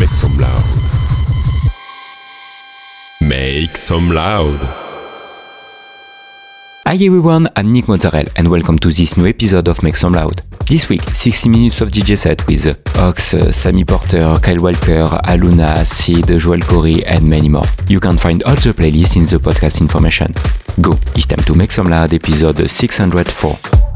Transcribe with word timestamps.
Make 0.00 0.08
some 0.12 0.38
loud. 0.38 0.64
Make 3.20 3.76
some 3.76 4.10
loud. 4.10 4.58
Hi 6.86 6.94
everyone, 6.94 7.48
I'm 7.54 7.68
Nick 7.68 7.86
Mozzarella 7.86 8.30
and 8.36 8.48
welcome 8.48 8.78
to 8.78 8.88
this 8.88 9.18
new 9.18 9.26
episode 9.26 9.68
of 9.68 9.82
Make 9.82 9.96
Some 9.96 10.14
Loud. 10.14 10.40
This 10.66 10.88
week, 10.88 11.02
60 11.02 11.50
minutes 11.50 11.82
of 11.82 11.90
DJ 11.90 12.16
set 12.16 12.46
with 12.46 12.66
Ox, 12.96 13.34
Sammy 13.54 13.84
Porter, 13.84 14.38
Kyle 14.42 14.62
Walker, 14.62 15.04
Aluna, 15.24 15.84
Sid, 15.84 16.40
Joel 16.40 16.60
Corey 16.60 17.04
and 17.04 17.28
many 17.28 17.50
more. 17.50 17.66
You 17.86 18.00
can 18.00 18.16
find 18.16 18.42
all 18.44 18.54
the 18.54 18.72
playlists 18.72 19.16
in 19.16 19.26
the 19.26 19.36
podcast 19.36 19.82
information. 19.82 20.32
Go, 20.80 20.92
it's 21.14 21.26
time 21.26 21.44
to 21.44 21.54
Make 21.54 21.72
Some 21.72 21.88
Loud 21.90 22.14
episode 22.14 22.70
604. 22.70 23.89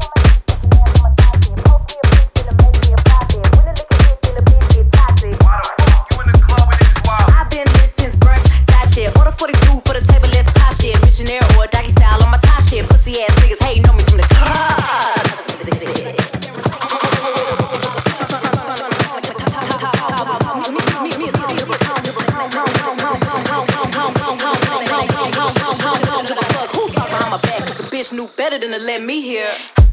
Let 28.63 29.01
me 29.01 29.21
hear. 29.21 29.84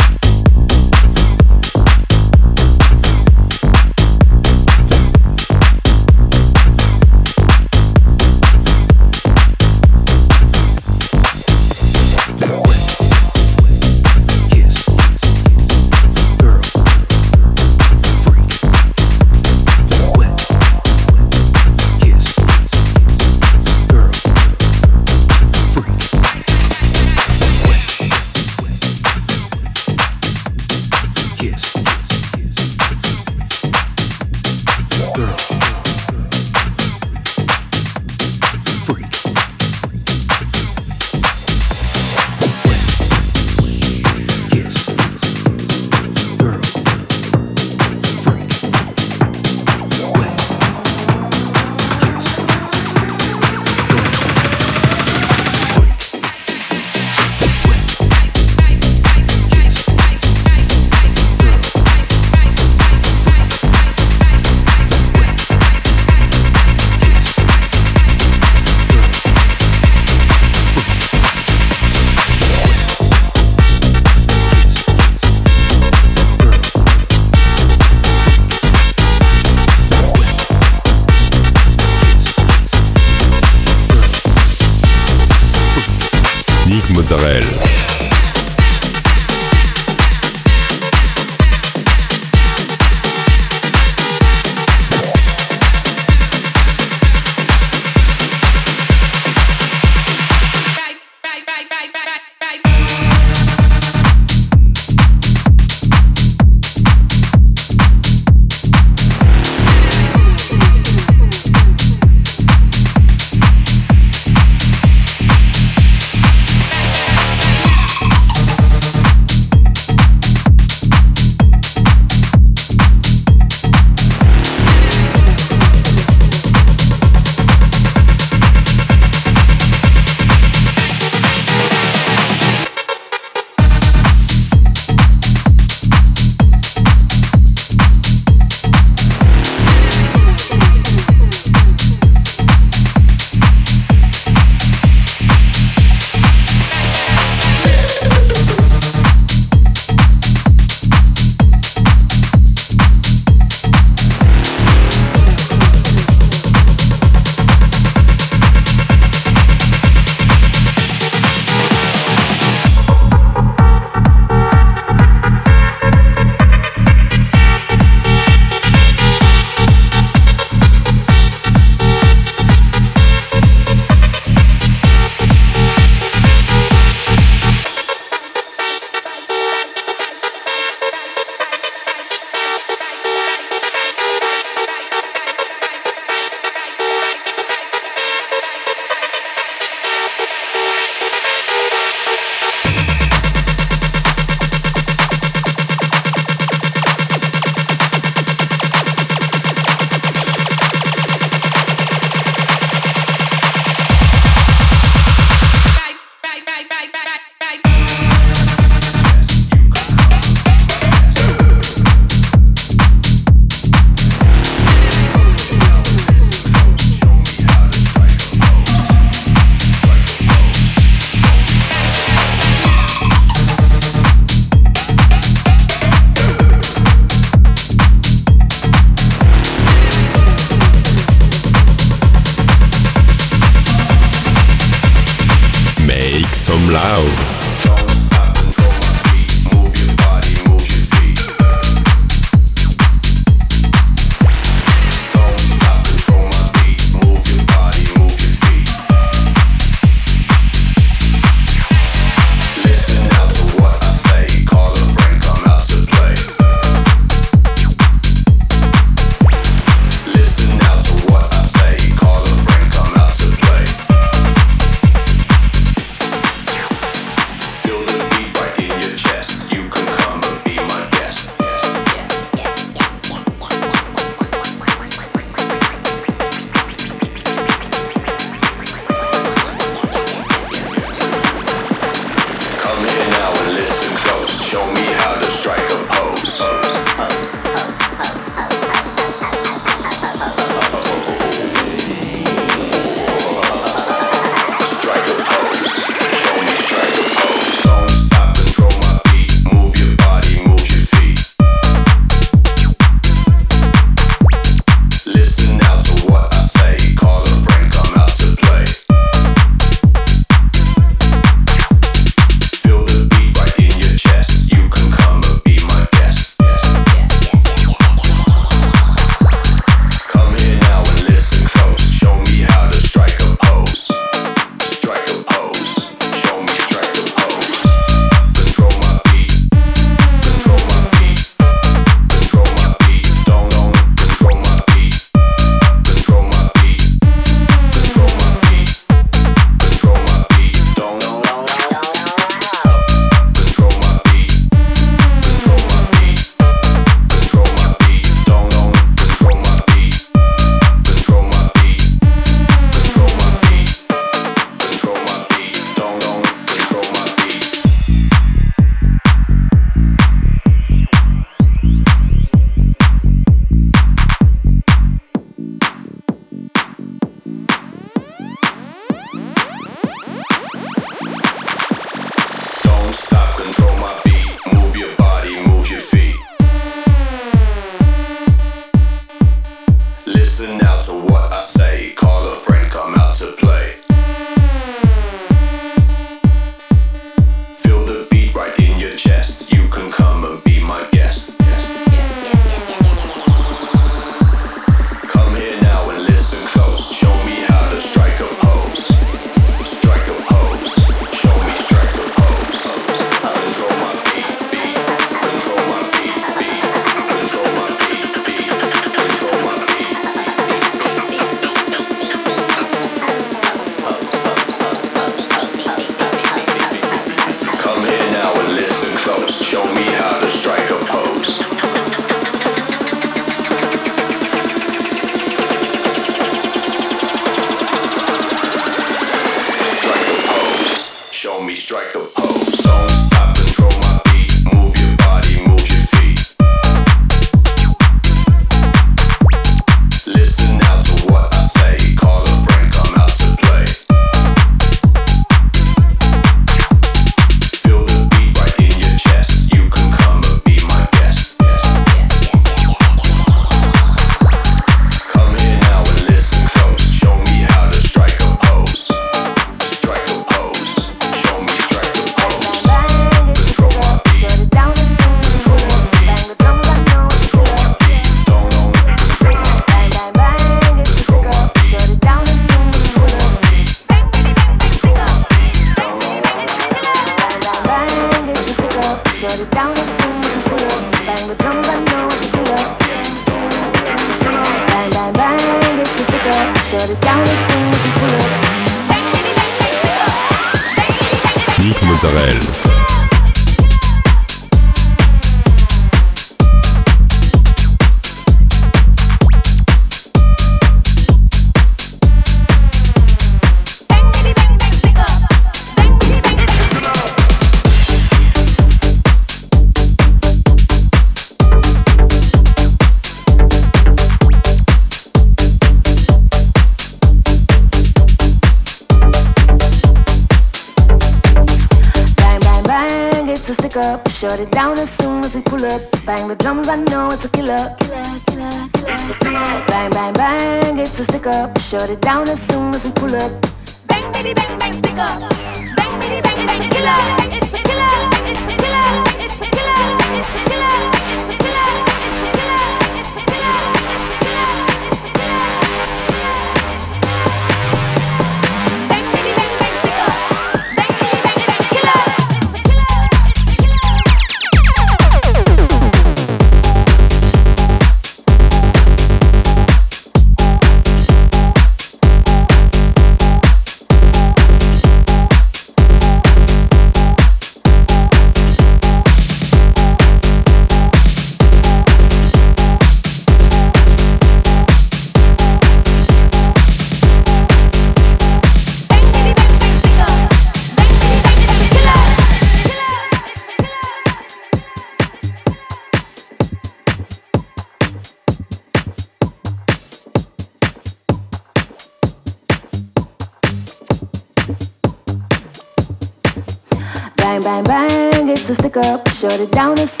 it 599.41 599.51
down 599.51 599.79
as 599.79 600.00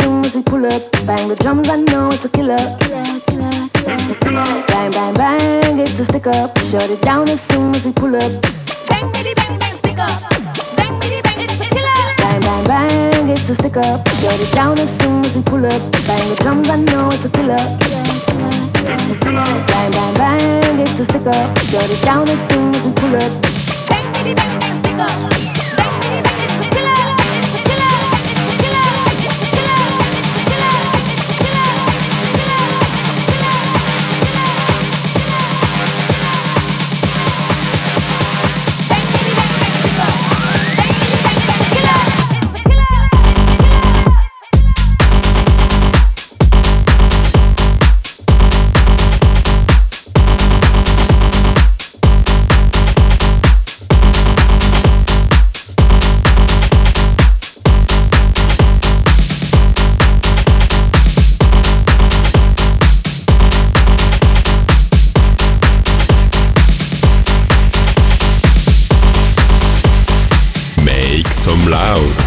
Oh. 71.93 72.20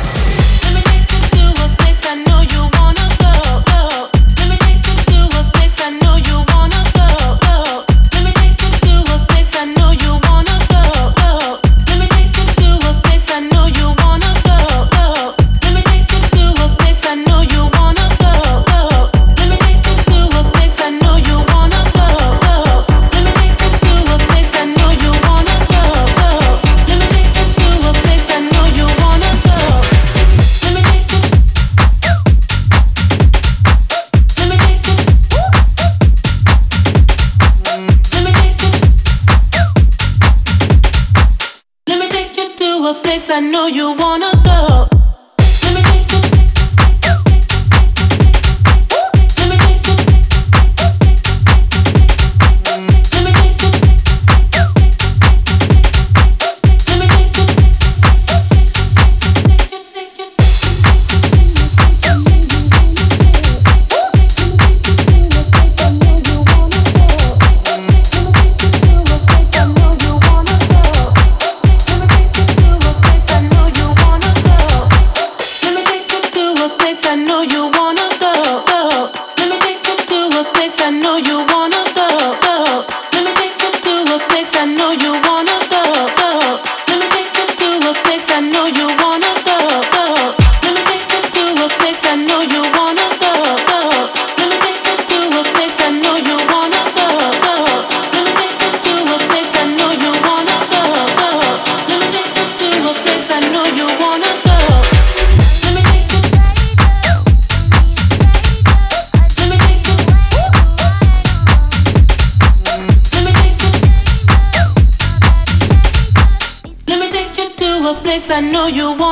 know 118.65 118.71
you 118.71 119.04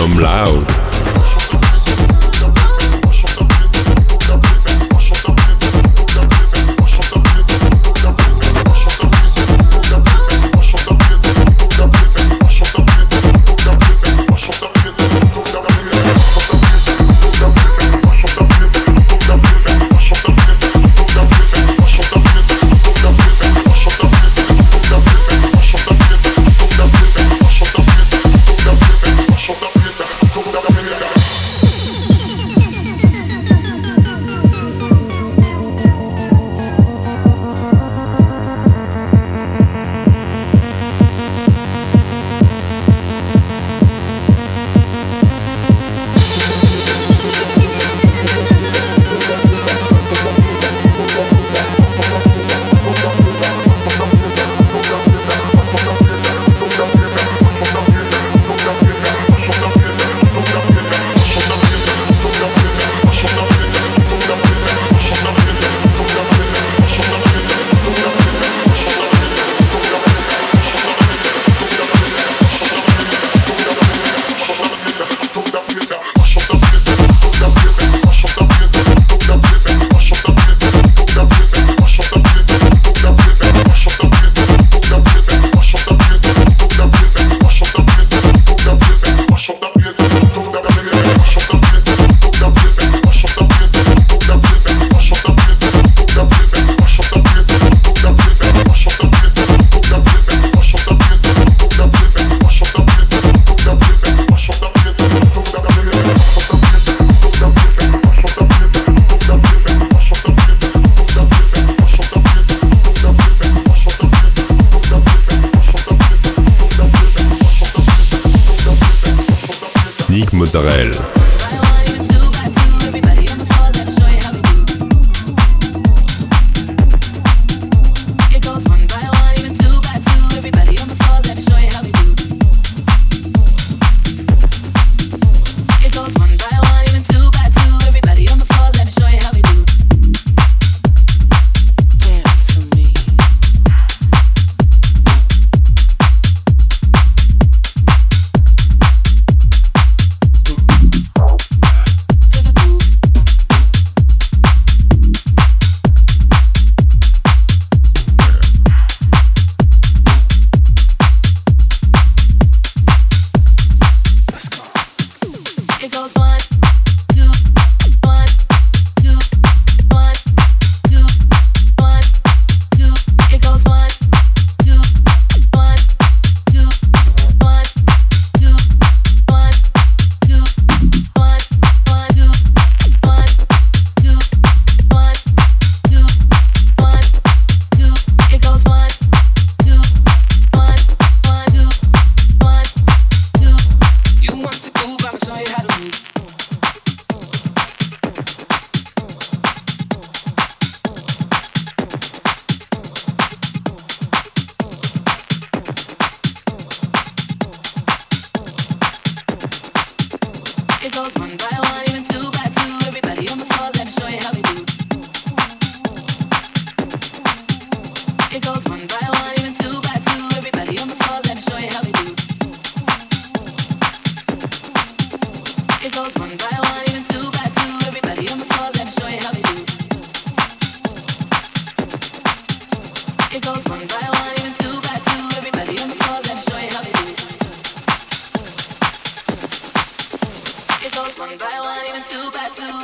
some 0.00 0.18
loud. 0.18 0.89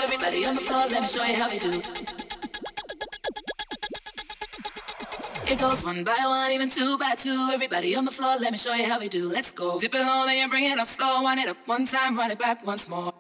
Everybody 0.03 0.47
on 0.47 0.55
the 0.55 0.61
floor, 0.61 0.87
let 0.89 1.03
me 1.03 1.09
show 1.09 1.25
you 1.25 1.35
how 1.35 1.49
we 1.49 1.59
do. 1.59 2.06
one 5.87 6.03
by 6.03 6.19
one, 6.25 6.51
even 6.51 6.69
two 6.69 6.99
by 6.99 7.15
two. 7.15 7.49
Everybody 7.53 7.95
on 7.95 8.05
the 8.05 8.11
floor, 8.11 8.37
let 8.41 8.51
me 8.51 8.59
show 8.59 8.75
you 8.75 8.87
how 8.87 8.99
we 8.99 9.09
do. 9.09 9.29
Let's 9.29 9.53
go. 9.53 9.79
Dip 9.79 9.95
it 9.95 10.01
low, 10.01 10.27
then 10.27 10.37
you 10.37 10.49
bring 10.49 10.65
it 10.65 10.79
up 10.79 10.89
slow. 10.89 11.23
Wind 11.23 11.39
it 11.39 11.49
up 11.49 11.59
one 11.67 11.87
time, 11.87 12.19
run 12.19 12.33
it 12.33 12.39
back 12.41 12.67
once 12.67 12.89
more. 12.89 13.15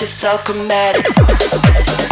It's 0.00 0.24
all 0.24 0.38
chromatic. 0.38 2.11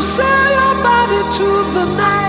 sell 0.00 0.46
your 0.58 0.74
body 0.82 1.20
to 1.38 1.46
the 1.74 1.84
night. 1.96 2.27